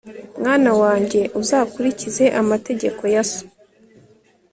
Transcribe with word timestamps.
mwana 0.39 0.71
wanjye, 0.81 1.21
uzakurikize 1.41 2.25
amategeko 2.41 3.01
ya 3.13 3.23
so 3.31 3.45